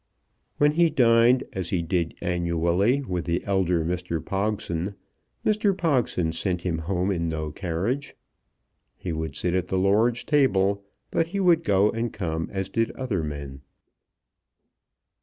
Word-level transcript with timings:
When 0.57 0.71
he 0.71 0.89
dined, 0.89 1.43
as 1.53 1.69
he 1.69 1.83
did 1.83 2.15
annually, 2.21 3.03
with 3.03 3.25
the 3.25 3.43
elder 3.45 3.85
Mr. 3.85 4.19
Pogson, 4.19 4.95
Mr. 5.45 5.77
Pogson 5.77 6.31
sent 6.31 6.63
him 6.63 6.79
home 6.79 7.11
in 7.11 7.27
no 7.27 7.51
carriage. 7.51 8.15
He 8.97 9.13
would 9.13 9.35
sit 9.35 9.53
at 9.53 9.67
the 9.67 9.77
lord's 9.77 10.23
table, 10.23 10.83
but 11.11 11.27
he 11.27 11.39
would 11.39 11.63
go 11.63 11.91
and 11.91 12.11
come 12.11 12.49
as 12.51 12.67
did 12.67 12.89
other 12.93 13.23
men. 13.23 13.61